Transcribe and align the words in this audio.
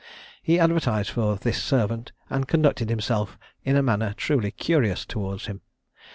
He 0.41 0.57
advertised 0.57 1.11
for 1.11 1.35
this 1.35 1.61
servant, 1.61 2.11
and 2.27 2.47
conducted 2.47 2.89
himself 2.89 3.37
in 3.63 3.75
a 3.75 3.83
manner 3.83 4.15
truly 4.17 4.49
curious 4.49 5.05
towards 5.05 5.45
him. 5.45 5.61